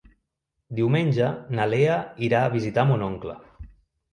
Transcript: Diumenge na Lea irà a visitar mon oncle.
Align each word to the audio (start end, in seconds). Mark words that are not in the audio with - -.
Diumenge 0.79 1.27
na 1.59 1.67
Lea 1.73 1.99
irà 2.29 2.41
a 2.47 2.51
visitar 2.57 2.87
mon 2.93 3.05
oncle. 3.11 3.37